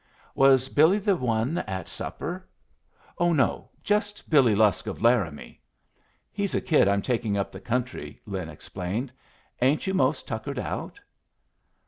[0.33, 2.47] Was Billy the one at supper?
[3.19, 5.61] Oh no; just Billy Lusk, of Laramie.
[6.31, 9.11] "He's a kid I'm taking up the country," Lin explained.
[9.61, 10.99] "Ain't you most tuckered out?"